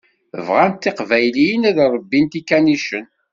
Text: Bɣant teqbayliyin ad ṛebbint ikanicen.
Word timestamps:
Bɣant 0.45 0.81
teqbayliyin 0.83 1.67
ad 1.69 1.77
ṛebbint 1.93 2.39
ikanicen. 2.39 3.05